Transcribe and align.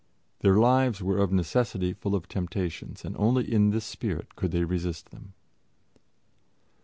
Their 0.39 0.55
lives 0.55 1.03
were 1.03 1.19
of 1.19 1.31
necessity 1.31 1.93
full 1.93 2.15
of 2.15 2.27
temptations, 2.27 3.05
and 3.05 3.15
only 3.19 3.53
in 3.53 3.69
this 3.69 3.85
spirit 3.85 4.35
could 4.35 4.49
they 4.49 4.63
resist 4.63 5.11
them. 5.11 5.33